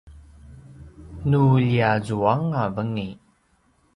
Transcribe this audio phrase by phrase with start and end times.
[1.29, 3.13] nu ljiazuanga vengin